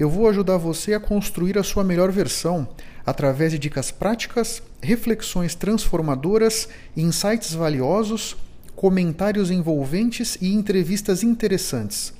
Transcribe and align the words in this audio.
eu 0.00 0.08
vou 0.08 0.26
ajudar 0.30 0.56
você 0.56 0.94
a 0.94 0.98
construir 0.98 1.58
a 1.58 1.62
sua 1.62 1.84
melhor 1.84 2.10
versão 2.10 2.66
através 3.04 3.52
de 3.52 3.58
dicas 3.58 3.90
práticas, 3.90 4.62
reflexões 4.80 5.54
transformadoras, 5.54 6.70
insights 6.96 7.52
valiosos, 7.52 8.34
comentários 8.74 9.50
envolventes 9.50 10.38
e 10.40 10.54
entrevistas 10.54 11.22
interessantes. 11.22 12.14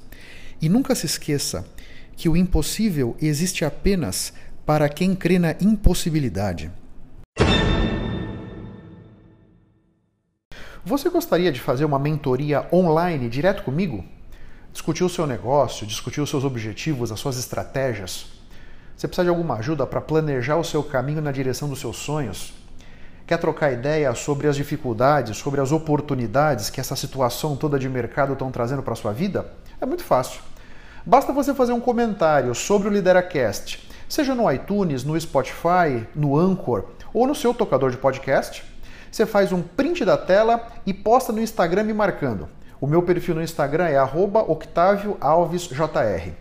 E 0.61 0.69
nunca 0.69 0.95
se 0.95 1.07
esqueça 1.07 1.67
que 2.15 2.29
o 2.29 2.37
impossível 2.37 3.17
existe 3.19 3.65
apenas 3.65 4.35
para 4.67 4.87
quem 4.87 5.15
crê 5.15 5.39
na 5.39 5.53
impossibilidade. 5.59 6.71
Você 10.85 11.09
gostaria 11.09 11.51
de 11.51 11.61
fazer 11.61 11.87
uma 11.87 11.99
mentoria 11.99 12.69
online 12.71 13.31
direto 13.31 13.63
comigo? 13.63 14.05
Discutir 14.73 15.03
o 15.03 15.09
seu 15.09 15.27
negócio, 15.27 15.87
discutir 15.87 16.21
os 16.21 16.31
seus 16.31 16.45
objetivos, 16.45 17.11
as 17.11 17.19
suas 17.19 17.37
estratégias? 17.39 18.27
Você 18.97 19.09
precisa 19.09 19.25
de 19.25 19.31
alguma 19.31 19.57
ajuda 19.57 19.87
para 19.87 20.01
planejar 20.01 20.57
o 20.57 20.65
seu 20.65 20.83
caminho 20.83 21.21
na 21.21 21.33
direção 21.33 21.69
dos 21.69 21.81
seus 21.81 21.97
sonhos? 21.97 22.53
Quer 23.27 23.39
trocar 23.39 23.73
ideia 23.73 24.15
sobre 24.15 24.47
as 24.47 24.57
dificuldades, 24.57 25.37
sobre 25.37 25.61
as 25.61 25.73
oportunidades 25.73 26.71
que 26.71 26.81
essa 26.81 26.95
situação 26.95 27.57
toda 27.57 27.79
de 27.79 27.89
mercado 27.89 28.33
estão 28.33 28.51
trazendo 28.51 28.83
para 28.83 28.93
a 28.93 28.97
sua 28.97 29.13
vida? 29.13 29.53
É 29.81 29.87
muito 29.87 30.05
fácil. 30.05 30.41
Basta 31.05 31.33
você 31.33 31.55
fazer 31.55 31.73
um 31.73 31.81
comentário 31.81 32.55
sobre 32.55 32.89
o 32.89 32.91
Lideracast, 32.91 33.89
seja 34.09 34.35
no 34.35 34.51
iTunes, 34.53 35.03
no 35.03 35.19
Spotify, 35.21 36.07
no 36.15 36.39
Anchor 36.39 36.85
ou 37.13 37.27
no 37.27 37.35
seu 37.35 37.55
tocador 37.55 37.91
de 37.91 37.97
podcast. 37.97 38.63
Você 39.11 39.27
faz 39.27 39.51
um 39.51 39.63
print 39.63 40.05
da 40.05 40.17
tela 40.17 40.69
e 40.87 40.93
posta 40.93 41.33
no 41.33 41.41
Instagram 41.41 41.85
me 41.85 41.93
marcando. 41.93 42.49
O 42.81 42.87
meu 42.87 43.03
perfil 43.03 43.35
no 43.35 43.43
Instagram 43.43 43.89
é 43.89 44.03
@octavioalvesjr. 44.03 46.33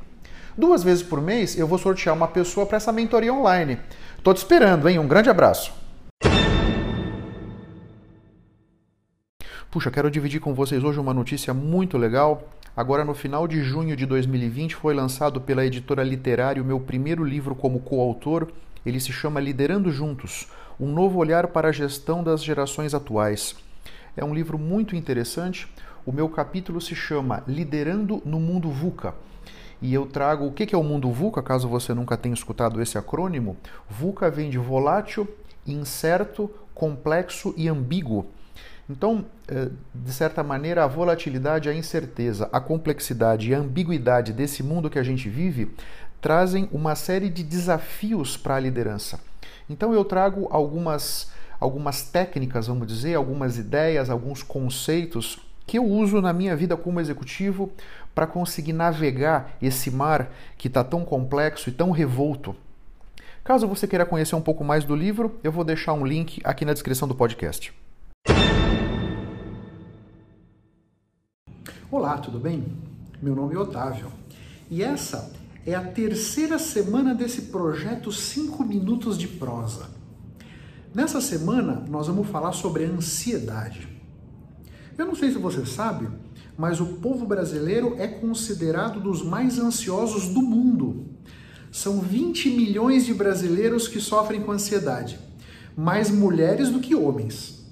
Duas 0.57 0.81
vezes 0.81 1.03
por 1.03 1.21
mês 1.21 1.59
eu 1.59 1.67
vou 1.67 1.77
sortear 1.77 2.15
uma 2.15 2.29
pessoa 2.29 2.65
para 2.65 2.77
essa 2.77 2.93
mentoria 2.93 3.33
online. 3.33 3.77
Tô 4.23 4.33
te 4.33 4.37
esperando, 4.37 4.87
hein? 4.87 4.99
Um 4.99 5.07
grande 5.07 5.29
abraço. 5.29 5.73
Puxa, 9.69 9.91
quero 9.91 10.09
dividir 10.09 10.39
com 10.39 10.53
vocês 10.53 10.81
hoje 10.81 10.97
uma 10.97 11.13
notícia 11.13 11.53
muito 11.53 11.97
legal. 11.97 12.47
Agora, 12.75 13.03
no 13.03 13.13
final 13.13 13.45
de 13.45 13.61
junho 13.61 13.97
de 13.97 14.05
2020, 14.05 14.77
foi 14.77 14.93
lançado 14.93 15.41
pela 15.41 15.65
editora 15.65 16.03
Literário 16.03 16.63
o 16.63 16.65
meu 16.65 16.79
primeiro 16.79 17.25
livro 17.25 17.53
como 17.53 17.81
coautor. 17.81 18.47
Ele 18.85 19.01
se 19.01 19.11
chama 19.11 19.41
Liderando 19.41 19.91
Juntos 19.91 20.47
Um 20.79 20.87
Novo 20.87 21.19
Olhar 21.19 21.47
para 21.47 21.67
a 21.67 21.73
Gestão 21.73 22.23
das 22.23 22.41
Gerações 22.41 22.93
Atuais. 22.93 23.57
É 24.15 24.23
um 24.23 24.33
livro 24.33 24.57
muito 24.57 24.95
interessante. 24.95 25.67
O 26.05 26.11
meu 26.11 26.29
capítulo 26.29 26.79
se 26.79 26.95
chama 26.95 27.43
Liderando 27.47 28.21
no 28.25 28.39
Mundo 28.39 28.69
VUCA. 28.69 29.13
E 29.81 29.93
eu 29.93 30.05
trago 30.05 30.45
o 30.45 30.51
que 30.51 30.73
é 30.73 30.77
o 30.77 30.83
mundo 30.83 31.11
VUCA, 31.11 31.41
caso 31.41 31.67
você 31.67 31.93
nunca 31.93 32.17
tenha 32.17 32.33
escutado 32.33 32.81
esse 32.81 32.97
acrônimo. 32.97 33.57
VUCA 33.89 34.29
vem 34.29 34.49
de 34.49 34.57
volátil, 34.57 35.27
incerto, 35.65 36.49
complexo 36.73 37.53
e 37.55 37.67
ambíguo. 37.67 38.27
Então, 38.89 39.25
eh, 39.47 39.69
de 39.93 40.11
certa 40.11 40.43
maneira, 40.43 40.83
a 40.83 40.87
volatilidade, 40.87 41.69
a 41.69 41.73
incerteza, 41.73 42.49
a 42.51 42.59
complexidade 42.59 43.49
e 43.49 43.53
a 43.53 43.59
ambiguidade 43.59 44.33
desse 44.33 44.63
mundo 44.63 44.89
que 44.89 44.99
a 44.99 45.03
gente 45.03 45.29
vive 45.29 45.71
trazem 46.19 46.67
uma 46.71 46.95
série 46.95 47.29
de 47.29 47.43
desafios 47.43 48.35
para 48.35 48.55
a 48.55 48.59
liderança. 48.59 49.19
Então, 49.69 49.93
eu 49.93 50.03
trago 50.03 50.47
algumas, 50.49 51.31
algumas 51.59 52.01
técnicas, 52.01 52.67
vamos 52.67 52.87
dizer, 52.87 53.15
algumas 53.15 53.57
ideias, 53.57 54.09
alguns 54.09 54.41
conceitos 54.41 55.39
que 55.69 55.77
eu 55.77 55.85
uso 55.85 56.19
na 56.19 56.33
minha 56.33 56.55
vida 56.55 56.75
como 56.75 56.99
executivo 56.99 57.71
para 58.15 58.25
conseguir 58.25 58.73
navegar 58.73 59.55
esse 59.61 59.91
mar 59.91 60.31
que 60.57 60.67
está 60.67 60.83
tão 60.83 61.05
complexo 61.05 61.69
e 61.69 61.71
tão 61.71 61.91
revolto. 61.91 62.55
Caso 63.43 63.67
você 63.67 63.87
queira 63.87 64.03
conhecer 64.03 64.35
um 64.35 64.41
pouco 64.41 64.63
mais 64.63 64.83
do 64.83 64.95
livro, 64.95 65.37
eu 65.43 65.51
vou 65.51 65.63
deixar 65.63 65.93
um 65.93 66.03
link 66.03 66.41
aqui 66.43 66.65
na 66.65 66.73
descrição 66.73 67.07
do 67.07 67.13
podcast. 67.13 67.71
Olá, 71.91 72.17
tudo 72.17 72.39
bem? 72.39 72.65
Meu 73.21 73.35
nome 73.35 73.53
é 73.53 73.59
Otávio 73.59 74.11
e 74.71 74.81
essa 74.81 75.31
é 75.67 75.75
a 75.75 75.83
terceira 75.83 76.57
semana 76.57 77.13
desse 77.13 77.43
projeto 77.43 78.11
5 78.11 78.63
Minutos 78.65 79.19
de 79.19 79.27
Prosa. 79.27 79.87
Nessa 80.95 81.21
semana, 81.21 81.85
nós 81.87 82.07
vamos 82.07 82.27
falar 82.27 82.53
sobre 82.53 82.85
ansiedade. 82.85 83.98
Eu 84.99 85.05
não 85.05 85.15
sei 85.15 85.31
se 85.31 85.37
você 85.37 85.65
sabe, 85.65 86.09
mas 86.57 86.81
o 86.81 86.85
povo 86.85 87.25
brasileiro 87.25 87.95
é 87.97 88.05
considerado 88.05 88.99
dos 88.99 89.23
mais 89.23 89.57
ansiosos 89.57 90.27
do 90.27 90.41
mundo. 90.41 91.05
São 91.71 92.01
20 92.01 92.49
milhões 92.49 93.05
de 93.05 93.13
brasileiros 93.13 93.87
que 93.87 94.01
sofrem 94.01 94.41
com 94.41 94.51
ansiedade, 94.51 95.17
mais 95.73 96.11
mulheres 96.11 96.67
do 96.67 96.81
que 96.81 96.95
homens. 96.95 97.65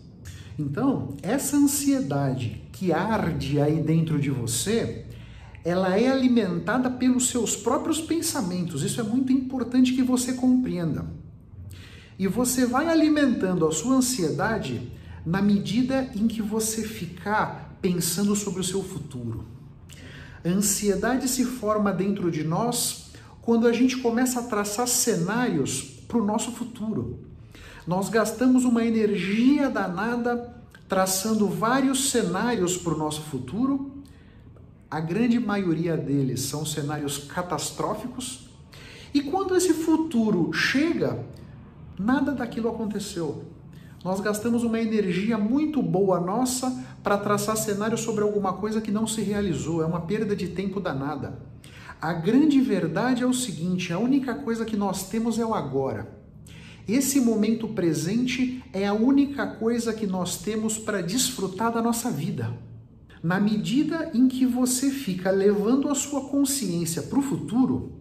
Então, 0.57 1.17
essa 1.21 1.57
ansiedade 1.57 2.63
que 2.71 2.93
arde 2.93 3.59
aí 3.59 3.81
dentro 3.81 4.21
de 4.21 4.29
você, 4.29 5.05
ela 5.65 5.99
é 5.99 6.07
alimentada 6.07 6.89
pelos 6.89 7.27
seus 7.27 7.57
próprios 7.57 7.99
pensamentos. 7.99 8.83
Isso 8.83 9.01
é 9.01 9.03
muito 9.03 9.33
importante 9.33 9.93
que 9.93 10.01
você 10.01 10.31
compreenda. 10.31 11.05
E 12.17 12.25
você 12.25 12.65
vai 12.65 12.87
alimentando 12.87 13.67
a 13.67 13.71
sua 13.73 13.97
ansiedade 13.97 14.95
na 15.25 15.41
medida 15.41 16.09
em 16.15 16.27
que 16.27 16.41
você 16.41 16.83
ficar 16.83 17.77
pensando 17.81 18.35
sobre 18.35 18.61
o 18.61 18.63
seu 18.63 18.83
futuro. 18.83 19.45
A 20.43 20.49
ansiedade 20.49 21.27
se 21.27 21.45
forma 21.45 21.91
dentro 21.91 22.31
de 22.31 22.43
nós 22.43 23.11
quando 23.41 23.67
a 23.67 23.73
gente 23.73 23.97
começa 23.97 24.39
a 24.39 24.43
traçar 24.43 24.87
cenários 24.87 25.81
para 26.07 26.17
o 26.17 26.25
nosso 26.25 26.51
futuro. 26.51 27.19
Nós 27.85 28.09
gastamos 28.09 28.65
uma 28.65 28.83
energia 28.83 29.69
danada 29.69 30.55
traçando 30.87 31.47
vários 31.47 32.09
cenários 32.09 32.77
para 32.77 32.93
o 32.93 32.97
nosso 32.97 33.21
futuro. 33.21 33.91
A 34.89 34.99
grande 34.99 35.39
maioria 35.39 35.97
deles 35.97 36.41
são 36.41 36.65
cenários 36.65 37.17
catastróficos. 37.17 38.49
E 39.13 39.21
quando 39.21 39.55
esse 39.55 39.73
futuro 39.73 40.51
chega, 40.53 41.25
nada 41.97 42.31
daquilo 42.31 42.69
aconteceu. 42.69 43.45
Nós 44.07 44.21
gastamos 44.21 44.63
uma 44.63 44.79
energia 44.79 45.37
muito 45.37 45.83
boa 45.83 46.17
nossa 46.17 46.81
para 47.03 47.17
traçar 47.17 47.57
cenário 47.57 47.97
sobre 47.97 48.23
alguma 48.23 48.53
coisa 48.53 48.79
que 48.79 48.89
não 48.89 49.05
se 49.05 49.19
realizou. 49.19 49.83
É 49.83 49.85
uma 49.85 49.99
perda 49.99 50.33
de 50.33 50.47
tempo 50.47 50.79
danada. 50.79 51.37
A 51.99 52.13
grande 52.13 52.61
verdade 52.61 53.21
é 53.21 53.25
o 53.27 53.33
seguinte: 53.33 53.91
a 53.91 53.99
única 53.99 54.33
coisa 54.33 54.63
que 54.63 54.77
nós 54.77 55.09
temos 55.09 55.37
é 55.37 55.45
o 55.45 55.53
agora. 55.53 56.09
Esse 56.87 57.19
momento 57.19 57.67
presente 57.67 58.63
é 58.71 58.87
a 58.87 58.93
única 58.93 59.45
coisa 59.45 59.93
que 59.93 60.07
nós 60.07 60.37
temos 60.37 60.77
para 60.77 61.01
desfrutar 61.01 61.73
da 61.73 61.81
nossa 61.81 62.09
vida. 62.09 62.57
Na 63.21 63.41
medida 63.41 64.09
em 64.13 64.29
que 64.29 64.45
você 64.45 64.89
fica 64.89 65.31
levando 65.31 65.89
a 65.89 65.95
sua 65.95 66.29
consciência 66.29 67.01
para 67.01 67.19
o 67.19 67.21
futuro, 67.21 67.99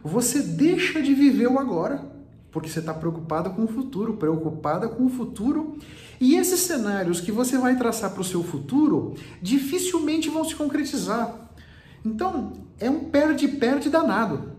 você 0.00 0.42
deixa 0.42 1.02
de 1.02 1.12
viver 1.12 1.48
o 1.48 1.58
agora 1.58 2.19
porque 2.50 2.68
você 2.68 2.80
está 2.80 2.92
preocupada 2.92 3.50
com 3.50 3.64
o 3.64 3.68
futuro, 3.68 4.14
preocupada 4.14 4.88
com 4.88 5.06
o 5.06 5.10
futuro. 5.10 5.76
E 6.20 6.36
esses 6.36 6.60
cenários 6.60 7.20
que 7.20 7.32
você 7.32 7.56
vai 7.56 7.76
traçar 7.76 8.10
para 8.10 8.20
o 8.20 8.24
seu 8.24 8.42
futuro 8.42 9.14
dificilmente 9.40 10.28
vão 10.28 10.44
se 10.44 10.54
concretizar. 10.54 11.50
Então, 12.04 12.52
é 12.78 12.90
um 12.90 13.04
perde-perde 13.04 13.88
danado. 13.88 14.52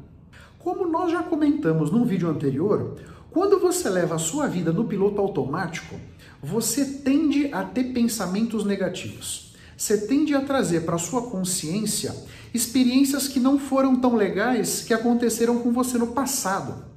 Como 0.59 0.87
nós 0.87 1.11
já 1.11 1.23
comentamos 1.23 1.91
num 1.91 2.05
vídeo 2.05 2.29
anterior, 2.29 2.95
quando 3.31 3.59
você 3.59 3.89
leva 3.89 4.15
a 4.15 4.19
sua 4.19 4.47
vida 4.47 4.71
no 4.71 4.85
piloto 4.85 5.19
automático, 5.19 5.95
você 6.41 6.85
tende 6.85 7.51
a 7.53 7.63
ter 7.63 7.85
pensamentos 7.85 8.63
negativos. 8.63 9.55
Você 9.75 9.97
tende 10.05 10.35
a 10.35 10.41
trazer 10.41 10.81
para 10.81 10.95
a 10.95 10.99
sua 10.99 11.23
consciência 11.23 12.15
experiências 12.53 13.27
que 13.27 13.39
não 13.39 13.57
foram 13.57 13.95
tão 13.95 14.15
legais 14.15 14.83
que 14.83 14.93
aconteceram 14.93 15.59
com 15.59 15.71
você 15.71 15.97
no 15.97 16.07
passado. 16.07 16.90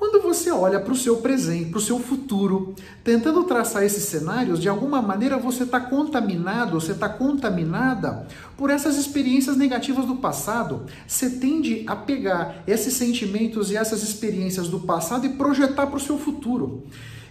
Quando 0.00 0.22
você 0.22 0.50
olha 0.50 0.80
para 0.80 0.94
o 0.94 0.96
seu 0.96 1.18
presente, 1.18 1.68
para 1.68 1.76
o 1.76 1.82
seu 1.82 1.98
futuro, 1.98 2.74
tentando 3.04 3.44
traçar 3.44 3.82
esses 3.82 4.04
cenários, 4.04 4.58
de 4.58 4.66
alguma 4.66 5.02
maneira 5.02 5.36
você 5.36 5.64
está 5.64 5.78
contaminado, 5.78 6.80
você 6.80 6.92
está 6.92 7.06
contaminada 7.06 8.26
por 8.56 8.70
essas 8.70 8.96
experiências 8.96 9.58
negativas 9.58 10.06
do 10.06 10.16
passado. 10.16 10.86
Você 11.06 11.28
tende 11.28 11.84
a 11.86 11.94
pegar 11.94 12.62
esses 12.66 12.94
sentimentos 12.94 13.70
e 13.70 13.76
essas 13.76 14.02
experiências 14.02 14.68
do 14.68 14.80
passado 14.80 15.26
e 15.26 15.34
projetar 15.34 15.86
para 15.86 15.98
o 15.98 16.00
seu 16.00 16.18
futuro. 16.18 16.84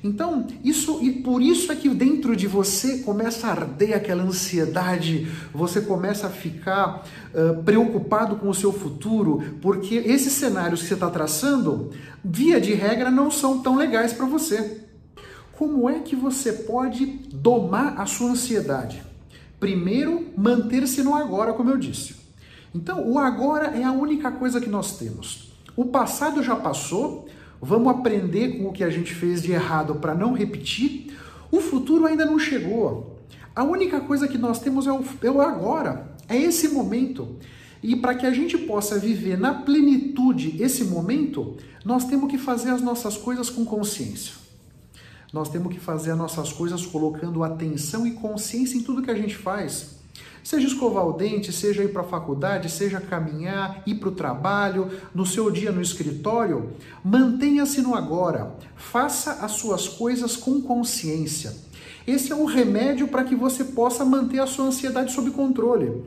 Então, 0.04 0.48
isso 0.64 1.00
e 1.02 1.12
por 1.12 1.42
isso 1.42 1.72
é 1.72 1.76
que 1.76 1.90
dentro 1.90 2.36
de 2.36 2.48
você 2.48 3.00
começa 3.00 3.48
a 3.48 3.52
arder 3.52 3.96
aquela 3.96 4.24
ansiedade, 4.24 5.28
você 5.54 5.82
começa 5.82 6.28
a 6.28 6.30
ficar 6.30 7.06
uh, 7.34 7.62
preocupado 7.64 8.38
com 8.38 8.50
o 8.50 8.54
seu 8.54 8.72
futuro, 8.72 9.58
porque 9.62 9.96
esses 9.96 10.34
cenários 10.34 10.82
que 10.82 10.88
você 10.88 10.94
está 10.94 11.10
traçando, 11.10 11.92
via 12.24 12.62
de 12.62 12.74
regra, 12.74 13.12
não 13.12 13.30
são 13.30 13.60
tão 13.60 13.76
legais 13.76 14.14
para 14.14 14.26
você. 14.26 14.86
Como 15.52 15.90
é 15.90 16.00
que 16.00 16.16
você 16.16 16.54
pode 16.54 17.06
domar 17.34 18.00
a 18.00 18.06
sua 18.06 18.32
ansiedade? 18.32 19.04
Primeiro, 19.60 20.28
manter-se 20.38 21.04
no 21.04 21.14
agora, 21.14 21.52
como 21.52 21.70
eu 21.70 21.78
disse. 21.78 22.16
Então, 22.74 23.06
o 23.06 23.20
agora 23.20 23.78
é 23.78 23.84
a 23.84 23.92
única 23.92 24.32
coisa 24.32 24.62
que 24.62 24.70
nós 24.70 24.98
temos. 24.98 25.52
O 25.76 25.86
passado 25.86 26.42
já 26.42 26.56
passou, 26.56 27.28
Vamos 27.62 27.90
aprender 27.90 28.58
com 28.58 28.70
o 28.70 28.72
que 28.72 28.84
a 28.84 28.90
gente 28.90 29.14
fez 29.14 29.42
de 29.42 29.52
errado 29.52 29.96
para 29.96 30.16
não 30.16 30.34
repetir. 30.34 31.18
O 31.52 31.60
futuro 31.60 32.06
ainda 32.06 32.26
não 32.26 32.40
chegou. 32.40 33.20
A 33.56 33.64
única 33.64 34.00
coisa 34.00 34.28
que 34.28 34.38
nós 34.38 34.60
temos 34.60 34.88
é 34.88 34.92
o, 34.92 35.04
é 35.22 35.30
o 35.30 35.42
agora, 35.42 36.16
é 36.28 36.38
esse 36.38 36.70
momento. 36.70 37.36
E 37.84 37.96
para 37.96 38.16
que 38.16 38.26
a 38.26 38.32
gente 38.32 38.58
possa 38.58 38.98
viver 38.98 39.38
na 39.38 39.54
plenitude 39.54 40.62
esse 40.62 40.84
momento, 40.86 41.58
nós 41.84 42.06
temos 42.06 42.30
que 42.30 42.38
fazer 42.38 42.70
as 42.70 42.82
nossas 42.82 43.18
coisas 43.18 43.50
com 43.50 43.66
consciência. 43.66 44.34
Nós 45.32 45.50
temos 45.50 45.74
que 45.74 45.80
fazer 45.80 46.12
as 46.12 46.18
nossas 46.18 46.52
coisas 46.52 46.86
colocando 46.86 47.44
atenção 47.44 48.08
e 48.08 48.12
consciência 48.12 48.78
em 48.78 48.82
tudo 48.82 49.02
que 49.02 49.12
a 49.12 49.16
gente 49.16 49.36
faz. 49.36 49.99
Seja 50.44 50.68
escovar 50.68 51.06
o 51.06 51.14
dente, 51.14 51.52
seja 51.52 51.84
ir 51.84 51.94
para 51.94 52.02
a 52.02 52.06
faculdade, 52.08 52.72
seja 52.72 53.00
caminhar, 53.00 53.84
ir 53.86 53.96
para 53.96 54.10
o 54.10 54.14
trabalho, 54.14 54.90
no 55.14 55.26
seu 55.26 55.52
dia 55.52 55.72
no 55.72 55.82
escritório, 55.82 56.72
mantenha-se 57.04 57.82
no 57.82 57.94
agora. 57.94 58.56
Faça 58.76 59.46
as 59.46 59.52
suas 59.52 59.88
coisas 59.88 60.36
com 60.36 60.62
consciência. 60.62 61.56
Esse 62.08 62.32
é 62.32 62.36
um 62.36 62.46
remédio 62.46 63.08
para 63.08 63.24
que 63.24 63.36
você 63.36 63.64
possa 63.64 64.04
manter 64.04 64.40
a 64.40 64.48
sua 64.48 64.66
ansiedade 64.66 65.12
sob 65.12 65.30
controle. 65.32 66.04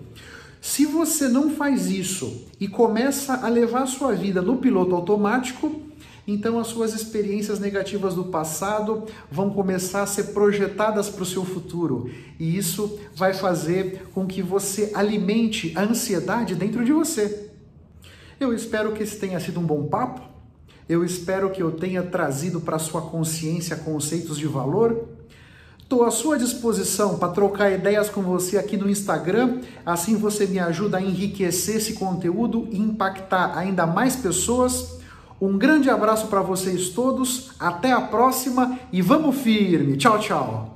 Se 0.60 0.86
você 0.86 1.28
não 1.28 1.50
faz 1.50 1.90
isso 1.90 2.46
e 2.58 2.68
começa 2.68 3.34
a 3.34 3.48
levar 3.48 3.82
a 3.82 3.86
sua 3.86 4.12
vida 4.12 4.40
no 4.40 4.58
piloto 4.58 4.94
automático, 4.94 5.82
então 6.26 6.58
as 6.58 6.68
suas 6.68 6.94
experiências 6.94 7.58
negativas 7.58 8.14
do 8.14 8.24
passado 8.24 9.04
vão 9.30 9.50
começar 9.50 10.02
a 10.02 10.06
ser 10.06 10.24
projetadas 10.28 11.08
para 11.08 11.22
o 11.22 11.26
seu 11.26 11.44
futuro. 11.44 12.10
E 12.38 12.56
isso 12.56 12.98
vai 13.14 13.34
fazer 13.34 14.06
com 14.14 14.26
que 14.26 14.40
você 14.40 14.92
alimente 14.94 15.72
a 15.74 15.82
ansiedade 15.82 16.54
dentro 16.54 16.84
de 16.84 16.92
você. 16.92 17.50
Eu 18.38 18.54
espero 18.54 18.92
que 18.92 19.02
esse 19.02 19.18
tenha 19.18 19.40
sido 19.40 19.58
um 19.60 19.66
bom 19.66 19.86
papo. 19.86 20.20
Eu 20.88 21.04
espero 21.04 21.50
que 21.50 21.62
eu 21.62 21.72
tenha 21.72 22.02
trazido 22.02 22.60
para 22.60 22.78
sua 22.78 23.02
consciência 23.02 23.76
conceitos 23.76 24.36
de 24.38 24.46
valor. 24.46 25.08
Estou 25.78 26.04
à 26.04 26.10
sua 26.10 26.38
disposição 26.38 27.18
para 27.18 27.32
trocar 27.32 27.70
ideias 27.70 28.08
com 28.08 28.22
você 28.22 28.56
aqui 28.56 28.76
no 28.76 28.88
Instagram. 28.88 29.60
Assim 29.84 30.16
você 30.16 30.46
me 30.46 30.58
ajuda 30.58 30.98
a 30.98 31.02
enriquecer 31.02 31.76
esse 31.76 31.94
conteúdo 31.94 32.66
e 32.70 32.78
impactar 32.78 33.56
ainda 33.56 33.86
mais 33.86 34.16
pessoas. 34.16 35.01
Um 35.42 35.58
grande 35.58 35.90
abraço 35.90 36.28
para 36.28 36.40
vocês 36.40 36.90
todos, 36.90 37.50
até 37.58 37.90
a 37.90 38.00
próxima 38.00 38.78
e 38.92 39.02
vamos 39.02 39.34
firme. 39.38 39.96
Tchau, 39.96 40.20
tchau. 40.20 40.71